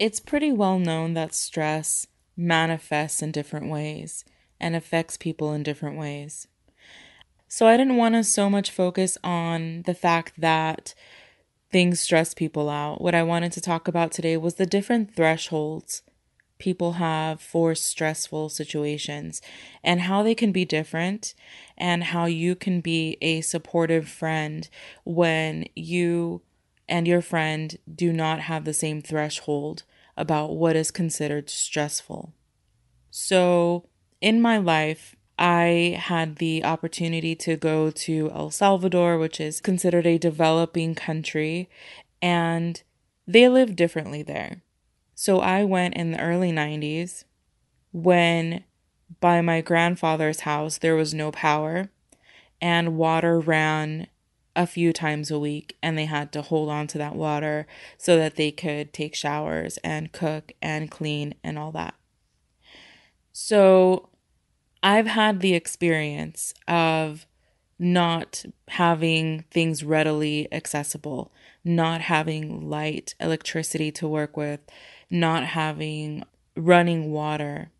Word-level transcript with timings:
It's 0.00 0.18
pretty 0.18 0.50
well 0.50 0.78
known 0.78 1.12
that 1.12 1.34
stress 1.34 2.06
manifests 2.34 3.20
in 3.20 3.32
different 3.32 3.68
ways 3.68 4.24
and 4.58 4.74
affects 4.74 5.18
people 5.18 5.52
in 5.52 5.62
different 5.62 5.98
ways. 5.98 6.48
So 7.48 7.66
I 7.66 7.76
didn't 7.76 7.98
want 7.98 8.14
to 8.14 8.24
so 8.24 8.48
much 8.48 8.70
focus 8.70 9.18
on 9.22 9.82
the 9.82 9.92
fact 9.92 10.40
that 10.40 10.94
things 11.70 12.00
stress 12.00 12.32
people 12.32 12.70
out. 12.70 13.02
What 13.02 13.14
I 13.14 13.22
wanted 13.22 13.52
to 13.52 13.60
talk 13.60 13.88
about 13.88 14.10
today 14.10 14.38
was 14.38 14.54
the 14.54 14.64
different 14.64 15.14
thresholds 15.14 16.00
people 16.58 16.92
have 16.92 17.42
for 17.42 17.74
stressful 17.74 18.48
situations 18.48 19.42
and 19.84 20.00
how 20.02 20.22
they 20.22 20.34
can 20.34 20.50
be 20.50 20.64
different 20.64 21.34
and 21.76 22.04
how 22.04 22.24
you 22.24 22.54
can 22.54 22.80
be 22.80 23.18
a 23.20 23.42
supportive 23.42 24.08
friend 24.08 24.70
when 25.04 25.66
you 25.76 26.40
and 26.88 27.06
your 27.06 27.20
friend 27.20 27.76
do 27.94 28.12
not 28.14 28.40
have 28.40 28.64
the 28.64 28.74
same 28.74 29.02
threshold 29.02 29.84
about 30.20 30.56
what 30.56 30.76
is 30.76 30.90
considered 30.90 31.50
stressful. 31.50 32.32
So, 33.10 33.86
in 34.20 34.40
my 34.40 34.58
life, 34.58 35.16
I 35.38 35.98
had 35.98 36.36
the 36.36 36.64
opportunity 36.64 37.34
to 37.36 37.56
go 37.56 37.90
to 37.90 38.30
El 38.34 38.50
Salvador, 38.50 39.16
which 39.18 39.40
is 39.40 39.60
considered 39.60 40.06
a 40.06 40.18
developing 40.18 40.94
country, 40.94 41.70
and 42.20 42.82
they 43.26 43.48
live 43.48 43.74
differently 43.74 44.22
there. 44.22 44.62
So 45.14 45.40
I 45.40 45.64
went 45.64 45.94
in 45.94 46.12
the 46.12 46.20
early 46.20 46.52
90s 46.52 47.24
when 47.92 48.64
by 49.20 49.40
my 49.40 49.60
grandfather's 49.60 50.40
house 50.40 50.78
there 50.78 50.94
was 50.94 51.12
no 51.12 51.30
power 51.30 51.90
and 52.60 52.96
water 52.96 53.38
ran 53.40 54.06
a 54.56 54.66
few 54.66 54.92
times 54.92 55.30
a 55.30 55.38
week 55.38 55.76
and 55.82 55.96
they 55.96 56.06
had 56.06 56.32
to 56.32 56.42
hold 56.42 56.68
on 56.68 56.86
to 56.88 56.98
that 56.98 57.14
water 57.14 57.66
so 57.96 58.16
that 58.16 58.36
they 58.36 58.50
could 58.50 58.92
take 58.92 59.14
showers 59.14 59.78
and 59.78 60.12
cook 60.12 60.52
and 60.60 60.90
clean 60.90 61.34
and 61.44 61.58
all 61.58 61.72
that. 61.72 61.94
So 63.32 64.08
I've 64.82 65.06
had 65.06 65.40
the 65.40 65.54
experience 65.54 66.52
of 66.66 67.26
not 67.78 68.44
having 68.68 69.44
things 69.50 69.82
readily 69.82 70.46
accessible, 70.52 71.32
not 71.64 72.02
having 72.02 72.68
light, 72.68 73.14
electricity 73.18 73.90
to 73.92 74.06
work 74.06 74.36
with, 74.36 74.60
not 75.10 75.44
having 75.44 76.24
running 76.56 77.10
water 77.10 77.70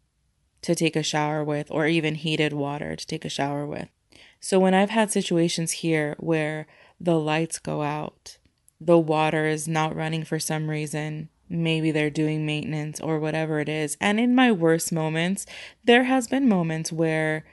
to 0.62 0.74
take 0.74 0.96
a 0.96 1.02
shower 1.02 1.44
with, 1.44 1.70
or 1.70 1.86
even 1.86 2.14
heated 2.14 2.52
water 2.52 2.96
to 2.96 3.06
take 3.06 3.24
a 3.24 3.30
shower 3.30 3.66
with. 3.66 3.88
So 4.40 4.58
when 4.58 4.74
I've 4.74 4.90
had 4.90 5.10
situations 5.10 5.72
here 5.72 6.16
where 6.18 6.66
the 6.98 7.18
lights 7.18 7.58
go 7.58 7.82
out, 7.82 8.38
the 8.80 8.98
water 8.98 9.46
is 9.46 9.68
not 9.68 9.94
running 9.94 10.24
for 10.24 10.38
some 10.38 10.70
reason, 10.70 11.28
maybe 11.50 11.90
they're 11.90 12.10
doing 12.10 12.46
maintenance 12.46 13.00
or 13.00 13.18
whatever 13.18 13.60
it 13.60 13.68
is. 13.68 13.96
And 14.00 14.18
in 14.18 14.34
my 14.34 14.50
worst 14.50 14.92
moments, 14.92 15.44
there 15.84 16.04
has 16.04 16.26
been 16.26 16.48
moments 16.48 16.90
where 16.90 17.44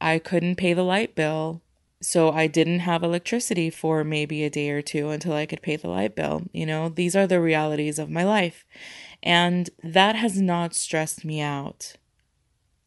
I 0.00 0.18
couldn't 0.18 0.56
pay 0.56 0.74
the 0.74 0.82
light 0.82 1.14
bill. 1.14 1.62
So 2.00 2.30
I 2.30 2.46
didn't 2.46 2.80
have 2.80 3.02
electricity 3.02 3.70
for 3.70 4.04
maybe 4.04 4.44
a 4.44 4.50
day 4.50 4.70
or 4.70 4.82
two 4.82 5.08
until 5.08 5.32
I 5.32 5.46
could 5.46 5.62
pay 5.62 5.74
the 5.76 5.88
light 5.88 6.14
bill. 6.14 6.42
You 6.52 6.66
know, 6.66 6.88
these 6.88 7.16
are 7.16 7.26
the 7.26 7.40
realities 7.40 7.98
of 7.98 8.10
my 8.10 8.22
life. 8.22 8.64
And 9.22 9.68
that 9.82 10.14
has 10.14 10.40
not 10.40 10.74
stressed 10.74 11.24
me 11.24 11.40
out. 11.40 11.94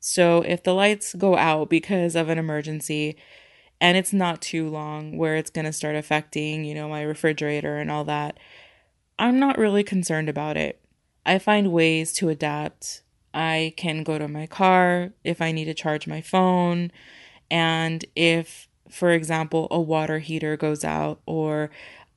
So 0.02 0.41
if 0.41 0.63
the 0.63 0.73
lights 0.73 1.13
go 1.13 1.38
out 1.38 1.69
because 1.69 2.16
of 2.16 2.27
an 2.27 2.39
emergency 2.39 3.16
and 3.80 3.95
it's 3.95 4.11
not 4.11 4.41
too 4.41 4.67
long 4.67 5.16
where 5.16 5.35
it's 5.35 5.52
going 5.52 5.66
to 5.66 5.71
start 5.71 5.95
affecting, 5.95 6.66
you 6.66 6.73
know, 6.73 6.89
my 6.89 7.03
refrigerator 7.03 7.77
and 7.77 7.91
all 7.91 8.03
that, 8.05 8.39
I'm 9.19 9.39
not 9.39 9.59
really 9.59 9.83
concerned 9.83 10.27
about 10.27 10.57
it. 10.57 10.81
I 11.23 11.38
find 11.38 11.72
ways 11.72 12.13
to 12.13 12.29
adapt. 12.29 13.03
I 13.31 13.75
can 13.77 14.03
go 14.03 14.17
to 14.17 14.28
my 14.28 14.47
car 14.47 15.13
if 15.23 15.40
I 15.40 15.51
need 15.51 15.66
to 15.66 15.73
charge 15.75 16.07
my 16.07 16.19
phone. 16.19 16.91
And 17.51 18.03
if, 18.16 18.67
for 18.90 19.11
example, 19.11 19.67
a 19.69 19.79
water 19.79 20.17
heater 20.17 20.57
goes 20.57 20.84
out, 20.84 21.22
or 21.28 21.69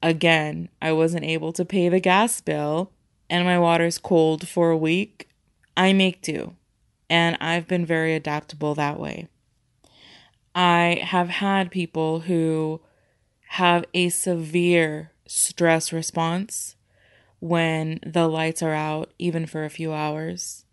again, 0.02 0.70
I 0.80 0.92
wasn't 0.92 1.24
able 1.24 1.52
to 1.52 1.66
pay 1.66 1.90
the 1.90 2.00
gas 2.00 2.40
bill 2.40 2.92
and 3.28 3.44
my 3.44 3.58
water's 3.58 3.98
cold 3.98 4.48
for 4.48 4.70
a 4.70 4.76
week, 4.76 5.28
I 5.76 5.92
make 5.92 6.22
do. 6.22 6.54
And 7.08 7.36
I've 7.40 7.68
been 7.68 7.84
very 7.86 8.14
adaptable 8.14 8.74
that 8.74 8.98
way. 8.98 9.28
I 10.54 11.00
have 11.02 11.28
had 11.28 11.70
people 11.70 12.20
who 12.20 12.80
have 13.48 13.84
a 13.92 14.08
severe 14.08 15.12
stress 15.26 15.92
response 15.92 16.76
when 17.40 18.00
the 18.06 18.26
lights 18.28 18.62
are 18.62 18.72
out, 18.72 19.12
even 19.18 19.46
for 19.46 19.64
a 19.64 19.70
few 19.70 19.92
hours, 19.92 20.64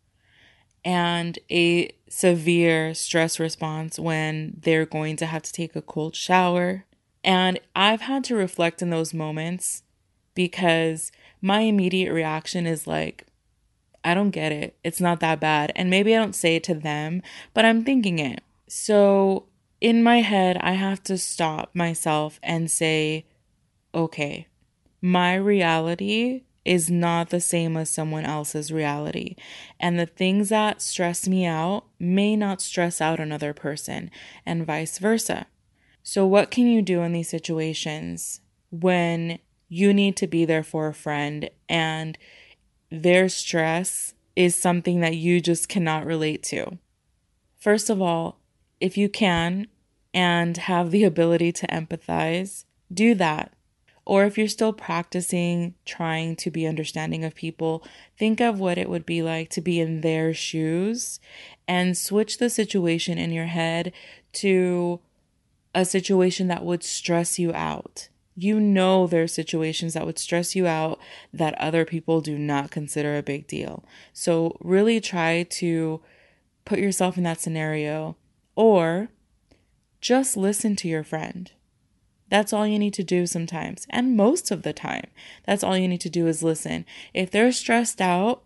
and 0.85 1.37
a 1.49 1.91
severe 2.07 2.93
stress 2.93 3.39
response 3.39 3.99
when 3.99 4.57
they're 4.61 4.85
going 4.85 5.15
to 5.17 5.25
have 5.25 5.43
to 5.43 5.51
take 5.51 5.75
a 5.75 5.81
cold 5.81 6.15
shower. 6.15 6.85
And 7.23 7.59
I've 7.75 8.01
had 8.01 8.23
to 8.25 8.35
reflect 8.35 8.81
in 8.81 8.89
those 8.89 9.13
moments 9.13 9.83
because 10.33 11.11
my 11.41 11.61
immediate 11.61 12.13
reaction 12.13 12.65
is 12.65 12.87
like, 12.87 13.27
I 14.03 14.13
don't 14.13 14.31
get 14.31 14.51
it. 14.51 14.77
It's 14.83 15.01
not 15.01 15.19
that 15.19 15.39
bad. 15.39 15.71
And 15.75 15.89
maybe 15.89 16.15
I 16.15 16.19
don't 16.19 16.35
say 16.35 16.55
it 16.55 16.63
to 16.65 16.73
them, 16.73 17.21
but 17.53 17.65
I'm 17.65 17.83
thinking 17.83 18.19
it. 18.19 18.43
So 18.67 19.45
in 19.79 20.03
my 20.03 20.21
head, 20.21 20.57
I 20.61 20.73
have 20.73 21.03
to 21.03 21.17
stop 21.17 21.71
myself 21.73 22.39
and 22.41 22.69
say, 22.69 23.25
okay, 23.93 24.47
my 25.01 25.35
reality 25.35 26.43
is 26.63 26.91
not 26.91 27.29
the 27.29 27.41
same 27.41 27.75
as 27.75 27.89
someone 27.89 28.25
else's 28.25 28.71
reality. 28.71 29.35
And 29.79 29.99
the 29.99 30.05
things 30.05 30.49
that 30.49 30.81
stress 30.81 31.27
me 31.27 31.45
out 31.45 31.85
may 31.99 32.35
not 32.35 32.61
stress 32.61 33.01
out 33.01 33.19
another 33.19 33.53
person, 33.53 34.11
and 34.45 34.65
vice 34.65 34.99
versa. 34.99 35.47
So, 36.03 36.25
what 36.25 36.51
can 36.51 36.67
you 36.67 36.81
do 36.81 37.01
in 37.01 37.13
these 37.13 37.29
situations 37.29 38.41
when 38.69 39.39
you 39.67 39.93
need 39.93 40.15
to 40.17 40.27
be 40.27 40.45
there 40.45 40.63
for 40.63 40.87
a 40.87 40.93
friend 40.93 41.49
and 41.67 42.17
their 42.91 43.29
stress 43.29 44.13
is 44.35 44.55
something 44.55 44.99
that 44.99 45.15
you 45.15 45.41
just 45.41 45.69
cannot 45.69 46.05
relate 46.05 46.43
to? 46.43 46.77
First 47.57 47.89
of 47.89 48.01
all, 48.01 48.39
if 48.79 48.97
you 48.97 49.09
can 49.09 49.67
and 50.13 50.57
have 50.57 50.91
the 50.91 51.03
ability 51.03 51.51
to 51.53 51.67
empathize, 51.67 52.65
do 52.93 53.15
that. 53.15 53.53
Or 54.03 54.25
if 54.25 54.37
you're 54.37 54.47
still 54.47 54.73
practicing 54.73 55.75
trying 55.85 56.35
to 56.37 56.51
be 56.51 56.67
understanding 56.67 57.23
of 57.23 57.35
people, 57.35 57.83
think 58.17 58.41
of 58.41 58.59
what 58.59 58.77
it 58.77 58.89
would 58.89 59.05
be 59.05 59.21
like 59.21 59.49
to 59.51 59.61
be 59.61 59.79
in 59.79 60.01
their 60.01 60.33
shoes 60.33 61.19
and 61.67 61.97
switch 61.97 62.39
the 62.39 62.49
situation 62.49 63.17
in 63.17 63.31
your 63.31 63.45
head 63.45 63.93
to 64.33 64.99
a 65.73 65.85
situation 65.85 66.47
that 66.47 66.65
would 66.65 66.83
stress 66.83 67.39
you 67.39 67.53
out. 67.53 68.09
You 68.35 68.59
know, 68.59 69.07
there 69.07 69.23
are 69.23 69.27
situations 69.27 69.93
that 69.93 70.05
would 70.05 70.17
stress 70.17 70.55
you 70.55 70.65
out 70.67 70.99
that 71.33 71.59
other 71.59 71.85
people 71.85 72.21
do 72.21 72.37
not 72.37 72.71
consider 72.71 73.17
a 73.17 73.23
big 73.23 73.47
deal. 73.47 73.83
So, 74.13 74.57
really 74.61 75.01
try 75.01 75.43
to 75.43 76.01
put 76.65 76.79
yourself 76.79 77.17
in 77.17 77.23
that 77.23 77.41
scenario 77.41 78.15
or 78.55 79.09
just 79.99 80.37
listen 80.37 80.75
to 80.77 80.87
your 80.87 81.03
friend. 81.03 81.51
That's 82.29 82.53
all 82.53 82.65
you 82.65 82.79
need 82.79 82.93
to 82.93 83.03
do 83.03 83.27
sometimes. 83.27 83.85
And 83.89 84.15
most 84.15 84.51
of 84.51 84.63
the 84.63 84.71
time, 84.71 85.07
that's 85.45 85.63
all 85.63 85.77
you 85.77 85.87
need 85.87 86.01
to 86.01 86.09
do 86.09 86.27
is 86.27 86.41
listen. 86.41 86.85
If 87.13 87.29
they're 87.29 87.51
stressed 87.51 87.99
out, 87.99 88.43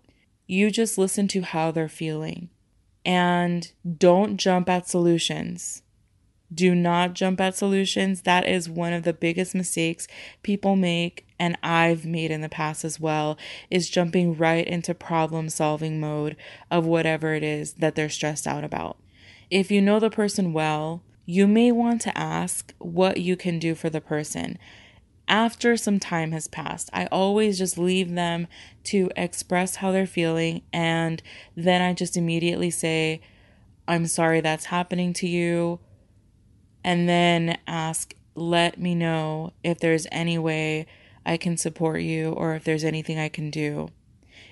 you 0.48 0.72
just 0.72 0.98
listen 0.98 1.28
to 1.30 1.42
how 1.42 1.72
they're 1.72 1.88
feeling 1.88 2.50
and 3.06 3.72
don't 3.98 4.38
jump 4.38 4.68
at 4.68 4.90
solutions. 4.90 5.84
Do 6.54 6.76
not 6.76 7.14
jump 7.14 7.42
at 7.42 7.56
solutions. 7.56 8.22
That 8.22 8.48
is 8.48 8.70
one 8.70 8.94
of 8.94 9.04
the 9.04 9.14
biggest 9.14 9.56
mistakes 9.56 10.08
people 10.44 10.76
make, 10.76 11.26
and 11.40 11.58
I've 11.64 12.06
made 12.06 12.32
in 12.32 12.42
the 12.42 12.50
past 12.50 12.86
as 12.86 13.00
well, 13.00 13.38
is 13.72 13.90
jumping 13.90 14.38
right 14.38 14.66
into 14.66 14.94
problem 14.94 15.50
solving 15.50 16.00
mode 16.00 16.36
of 16.70 16.86
whatever 16.86 17.34
it 17.34 17.44
is 17.44 17.74
that 17.74 17.96
they're 17.96 18.10
stressed 18.10 18.48
out 18.48 18.64
about. 18.64 18.98
If 19.50 19.72
you 19.72 19.82
know 19.82 20.00
the 20.00 20.10
person 20.10 20.54
well, 20.54 21.02
you 21.26 21.48
may 21.48 21.72
want 21.72 22.02
to 22.02 22.18
ask 22.18 22.74
what 22.78 23.18
you 23.18 23.36
can 23.36 23.58
do 23.58 23.74
for 23.74 23.90
the 23.90 24.02
person 24.02 24.60
after 25.28 25.76
some 25.76 26.00
time 26.00 26.32
has 26.32 26.48
passed. 26.48 26.90
I 26.94 27.08
always 27.08 27.58
just 27.58 27.78
leave 27.78 28.14
them 28.14 28.48
to 28.86 29.10
express 29.16 29.78
how 29.78 29.92
they're 29.92 30.06
feeling, 30.06 30.62
and 30.72 31.22
then 31.56 31.82
I 31.82 31.94
just 31.94 32.16
immediately 32.16 32.70
say, 32.70 33.22
I'm 33.88 34.08
sorry 34.08 34.42
that's 34.42 34.66
happening 34.66 35.14
to 35.14 35.28
you. 35.28 35.80
And 36.86 37.10
then 37.10 37.58
ask, 37.66 38.14
let 38.36 38.80
me 38.80 38.94
know 38.94 39.54
if 39.64 39.80
there's 39.80 40.06
any 40.12 40.38
way 40.38 40.86
I 41.26 41.36
can 41.36 41.58
support 41.58 42.02
you 42.02 42.30
or 42.30 42.54
if 42.54 42.64
there's 42.64 42.84
anything 42.84 43.18
I 43.18 43.28
can 43.28 43.50
do. 43.50 43.90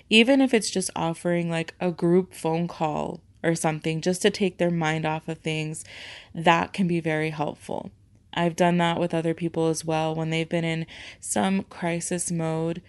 Even 0.10 0.42
if 0.42 0.52
it's 0.52 0.72
just 0.72 0.90
offering 0.96 1.52
like 1.52 1.76
a 1.80 1.92
group 1.92 2.34
phone 2.34 2.68
call 2.68 3.22
or 3.44 3.54
something 3.54 4.02
just 4.02 4.24
to 4.24 4.32
take 4.32 4.58
their 4.58 4.72
mind 4.72 5.06
off 5.06 5.28
of 5.28 5.38
things, 5.38 5.86
that 6.34 6.74
can 6.74 6.88
be 6.88 7.00
very 7.00 7.30
helpful. 7.30 7.92
I've 8.34 8.56
done 8.56 8.80
that 8.80 9.00
with 9.00 9.14
other 9.14 9.36
people 9.36 9.68
as 9.68 9.86
well 9.86 10.16
when 10.16 10.32
they've 10.32 10.50
been 10.50 10.66
in 10.66 10.88
some 11.20 11.62
crisis 11.62 12.32
mode. 12.32 12.82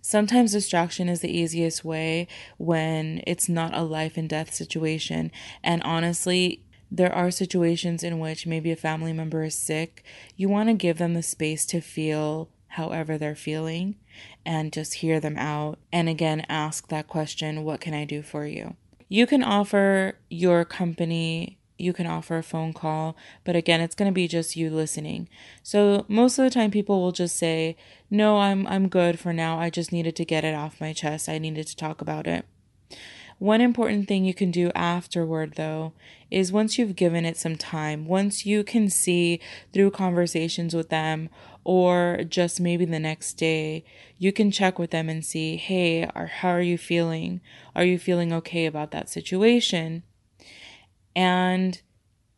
Sometimes 0.00 0.50
distraction 0.50 1.08
is 1.08 1.20
the 1.20 1.30
easiest 1.30 1.84
way 1.84 2.26
when 2.56 3.22
it's 3.24 3.48
not 3.48 3.76
a 3.76 3.82
life 3.82 4.16
and 4.16 4.28
death 4.28 4.52
situation. 4.52 5.30
And 5.62 5.80
honestly, 5.84 6.64
there 6.90 7.14
are 7.14 7.30
situations 7.30 8.02
in 8.02 8.18
which 8.18 8.46
maybe 8.46 8.70
a 8.70 8.76
family 8.76 9.12
member 9.12 9.44
is 9.44 9.54
sick. 9.54 10.02
You 10.36 10.48
want 10.48 10.68
to 10.68 10.74
give 10.74 10.98
them 10.98 11.14
the 11.14 11.22
space 11.22 11.66
to 11.66 11.80
feel 11.80 12.48
however 12.68 13.18
they're 13.18 13.34
feeling 13.34 13.96
and 14.44 14.72
just 14.72 14.94
hear 14.94 15.20
them 15.20 15.36
out. 15.36 15.78
And 15.92 16.08
again, 16.08 16.44
ask 16.48 16.88
that 16.88 17.08
question 17.08 17.64
what 17.64 17.80
can 17.80 17.94
I 17.94 18.04
do 18.04 18.22
for 18.22 18.46
you? 18.46 18.76
You 19.08 19.26
can 19.26 19.42
offer 19.42 20.18
your 20.28 20.64
company, 20.64 21.58
you 21.78 21.92
can 21.92 22.06
offer 22.06 22.38
a 22.38 22.42
phone 22.42 22.72
call, 22.72 23.16
but 23.44 23.56
again, 23.56 23.80
it's 23.80 23.94
going 23.94 24.10
to 24.10 24.14
be 24.14 24.28
just 24.28 24.56
you 24.56 24.70
listening. 24.70 25.28
So 25.62 26.04
most 26.08 26.38
of 26.38 26.44
the 26.44 26.50
time 26.50 26.70
people 26.70 27.00
will 27.00 27.12
just 27.12 27.36
say, 27.36 27.76
"No, 28.10 28.38
I'm 28.38 28.66
I'm 28.66 28.88
good 28.88 29.18
for 29.18 29.32
now. 29.32 29.58
I 29.58 29.70
just 29.70 29.92
needed 29.92 30.16
to 30.16 30.24
get 30.24 30.44
it 30.44 30.54
off 30.54 30.80
my 30.80 30.92
chest. 30.92 31.28
I 31.28 31.38
needed 31.38 31.66
to 31.68 31.76
talk 31.76 32.00
about 32.00 32.26
it." 32.26 32.44
One 33.38 33.60
important 33.60 34.08
thing 34.08 34.24
you 34.24 34.34
can 34.34 34.50
do 34.50 34.72
afterward, 34.74 35.54
though, 35.54 35.92
is 36.28 36.50
once 36.50 36.76
you've 36.76 36.96
given 36.96 37.24
it 37.24 37.36
some 37.36 37.56
time, 37.56 38.06
once 38.06 38.44
you 38.44 38.64
can 38.64 38.90
see 38.90 39.40
through 39.72 39.92
conversations 39.92 40.74
with 40.74 40.88
them 40.88 41.28
or 41.62 42.22
just 42.28 42.60
maybe 42.60 42.84
the 42.84 42.98
next 42.98 43.34
day, 43.34 43.84
you 44.18 44.32
can 44.32 44.50
check 44.50 44.78
with 44.78 44.90
them 44.90 45.08
and 45.08 45.24
see, 45.24 45.56
hey, 45.56 46.10
how 46.14 46.48
are 46.48 46.60
you 46.60 46.76
feeling? 46.76 47.40
Are 47.76 47.84
you 47.84 47.98
feeling 47.98 48.32
okay 48.32 48.66
about 48.66 48.90
that 48.90 49.08
situation? 49.08 50.02
And 51.14 51.80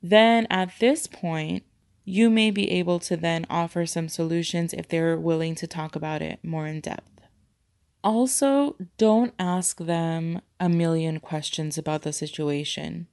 then 0.02 0.46
at 0.50 0.78
this 0.80 1.06
point, 1.06 1.64
you 2.04 2.28
may 2.28 2.50
be 2.50 2.70
able 2.72 2.98
to 2.98 3.16
then 3.16 3.46
offer 3.48 3.86
some 3.86 4.08
solutions 4.08 4.74
if 4.74 4.88
they're 4.88 5.16
willing 5.16 5.54
to 5.54 5.66
talk 5.66 5.96
about 5.96 6.20
it 6.20 6.40
more 6.42 6.66
in 6.66 6.80
depth. 6.80 7.19
Also, 8.02 8.76
don't 8.96 9.34
ask 9.38 9.78
them 9.78 10.40
a 10.58 10.68
million 10.68 11.20
questions 11.20 11.76
about 11.76 12.02
the 12.02 12.12
situation. 12.12 13.06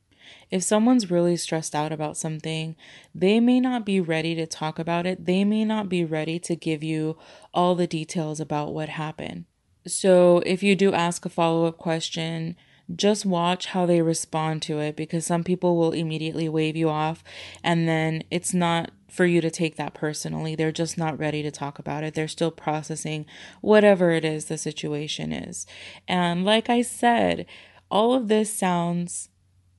If 0.49 0.63
someone's 0.63 1.11
really 1.11 1.35
stressed 1.35 1.75
out 1.75 1.91
about 1.91 2.17
something, 2.17 2.75
they 3.13 3.39
may 3.39 3.59
not 3.59 3.85
be 3.85 3.99
ready 3.99 4.35
to 4.35 4.45
talk 4.45 4.79
about 4.79 5.05
it. 5.05 5.25
They 5.25 5.43
may 5.43 5.65
not 5.65 5.89
be 5.89 6.05
ready 6.05 6.39
to 6.39 6.55
give 6.55 6.83
you 6.83 7.17
all 7.53 7.75
the 7.75 7.87
details 7.87 8.39
about 8.39 8.73
what 8.73 8.89
happened. 8.89 9.45
So, 9.85 10.39
if 10.45 10.63
you 10.63 10.75
do 10.75 10.93
ask 10.93 11.25
a 11.25 11.29
follow 11.29 11.65
up 11.65 11.77
question, 11.77 12.55
just 12.95 13.25
watch 13.25 13.67
how 13.67 13.85
they 13.85 14.01
respond 14.01 14.61
to 14.63 14.79
it 14.79 14.95
because 14.95 15.25
some 15.25 15.43
people 15.43 15.75
will 15.75 15.91
immediately 15.91 16.47
wave 16.47 16.75
you 16.75 16.89
off 16.89 17.23
and 17.63 17.87
then 17.87 18.23
it's 18.31 18.53
not 18.53 18.91
for 19.09 19.25
you 19.25 19.41
to 19.41 19.51
take 19.51 19.75
that 19.77 19.93
personally. 19.93 20.55
They're 20.55 20.71
just 20.71 20.97
not 20.97 21.17
ready 21.17 21.41
to 21.43 21.51
talk 21.51 21.79
about 21.79 22.03
it. 22.03 22.13
They're 22.13 22.27
still 22.27 22.51
processing 22.51 23.25
whatever 23.61 24.11
it 24.11 24.23
is 24.23 24.45
the 24.45 24.57
situation 24.57 25.31
is. 25.31 25.65
And 26.07 26.45
like 26.45 26.69
I 26.69 26.81
said, 26.81 27.45
all 27.89 28.13
of 28.13 28.27
this 28.27 28.53
sounds 28.53 29.29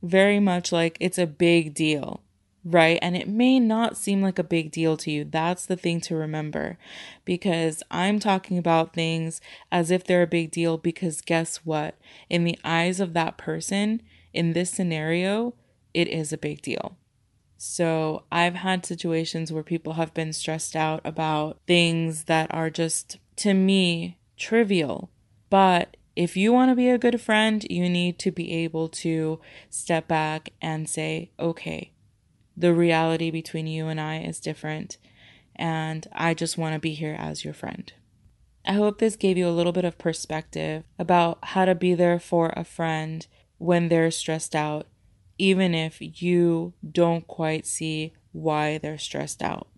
very 0.03 0.41
much 0.41 0.73
like 0.73 0.97
it's 1.01 1.19
a 1.19 1.27
big 1.27 1.75
deal 1.75 2.23
right? 2.71 2.99
And 3.01 3.17
it 3.17 3.29
may 3.29 3.59
not 3.59 3.97
seem 3.97 4.23
like 4.23 4.39
a 4.39 4.45
big 4.45 4.71
deal 4.71 4.97
to 4.99 5.11
you. 5.11 5.25
That's 5.25 5.67
the 5.67 5.77
thing 5.77 6.01
to 6.03 6.17
remember 6.17 6.79
because 7.25 7.83
I'm 7.91 8.19
talking 8.19 8.59
about 8.59 8.95
things 8.95 9.41
as 9.73 9.91
if 9.91 10.05
they're 10.05 10.23
a 10.23 10.27
big 10.27 10.51
deal 10.51 10.77
because 10.77 11.21
guess 11.21 11.59
what? 11.59 11.97
In 12.29 12.45
the 12.45 12.59
eyes 12.65 13.01
of 13.01 13.15
that 13.15 13.39
person, 13.39 14.03
in 14.33 14.53
this 14.53 14.71
scenario, 14.71 15.55
it 15.95 16.09
is 16.09 16.33
a 16.33 16.39
big 16.39 16.63
deal. 16.63 16.97
So 17.57 18.25
I've 18.31 18.55
had 18.55 18.87
situations 18.87 19.53
where 19.53 19.65
people 19.65 19.95
have 19.95 20.15
been 20.15 20.33
stressed 20.33 20.77
out 20.77 21.01
about 21.05 21.59
things 21.67 22.25
that 22.25 22.53
are 22.55 22.71
just, 22.71 23.19
to 23.37 23.55
me, 23.55 24.19
trivial. 24.37 25.11
But 25.51 25.97
if 26.15 26.37
you 26.37 26.53
want 26.53 26.71
to 26.71 26.77
be 26.77 26.89
a 26.89 26.99
good 26.99 27.21
friend, 27.21 27.67
you 27.69 27.89
need 27.89 28.19
to 28.21 28.31
be 28.31 28.53
able 28.53 28.89
to 28.89 29.41
step 29.71 30.07
back 30.07 30.51
and 30.61 30.89
say, 30.89 31.31
okay, 31.39 31.93
the 32.59 32.75
reality 32.75 33.31
between 33.31 33.67
you 33.67 33.87
and 33.87 34.01
I 34.01 34.19
is 34.19 34.41
different. 34.41 34.99
And 35.55 36.07
I 36.13 36.35
just 36.35 36.59
want 36.59 36.75
to 36.75 36.81
be 36.81 36.95
here 36.95 37.17
as 37.19 37.45
your 37.45 37.55
friend. 37.55 37.93
I 38.67 38.73
hope 38.73 38.99
this 38.99 39.17
gave 39.17 39.39
you 39.39 39.49
a 39.49 39.51
little 39.51 39.73
bit 39.73 39.85
of 39.85 39.99
perspective 39.99 40.85
about 40.99 41.39
how 41.43 41.65
to 41.65 41.75
be 41.75 41.95
there 41.95 42.19
for 42.19 42.53
a 42.57 42.65
friend 42.65 43.27
when 43.59 43.89
they're 43.89 44.11
stressed 44.11 44.55
out, 44.55 44.87
even 45.39 45.75
if 45.75 45.99
you 46.23 46.75
don't 46.91 47.27
quite 47.27 47.67
see 47.67 48.13
why 48.33 48.79
they're 48.79 48.99
stressed 48.99 49.43
out. 49.43 49.69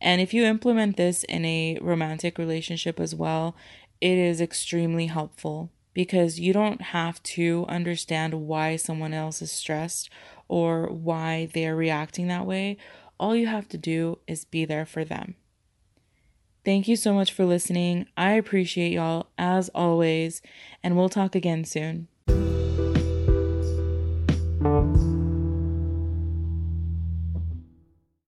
And 0.00 0.20
if 0.20 0.32
you 0.32 0.44
implement 0.44 0.96
this 0.96 1.24
in 1.24 1.44
a 1.44 1.78
romantic 1.80 2.38
relationship 2.38 3.00
as 3.00 3.14
well, 3.14 3.54
it 4.00 4.16
is 4.16 4.40
extremely 4.40 5.06
helpful 5.06 5.70
because 5.92 6.40
you 6.40 6.52
don't 6.52 6.80
have 6.80 7.22
to 7.22 7.66
understand 7.68 8.46
why 8.46 8.76
someone 8.76 9.12
else 9.12 9.42
is 9.42 9.52
stressed 9.52 10.08
or 10.50 10.88
why 10.88 11.48
they're 11.54 11.76
reacting 11.76 12.26
that 12.26 12.44
way. 12.44 12.76
All 13.20 13.36
you 13.36 13.46
have 13.46 13.68
to 13.68 13.78
do 13.78 14.18
is 14.26 14.44
be 14.44 14.64
there 14.64 14.84
for 14.84 15.04
them. 15.04 15.36
Thank 16.64 16.88
you 16.88 16.96
so 16.96 17.14
much 17.14 17.32
for 17.32 17.44
listening. 17.44 18.06
I 18.16 18.32
appreciate 18.32 18.92
y'all 18.92 19.28
as 19.38 19.68
always, 19.76 20.42
and 20.82 20.96
we'll 20.96 21.08
talk 21.08 21.36
again 21.36 21.64
soon. 21.64 22.08